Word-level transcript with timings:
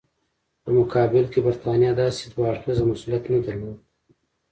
په 0.63 0.69
مقابل 0.77 1.25
کې 1.31 1.39
برټانیې 1.45 1.91
داسې 2.01 2.23
دوه 2.31 2.45
اړخیز 2.51 2.79
مسولیت 2.91 3.23
نه 3.31 3.39
درلود. 3.45 3.79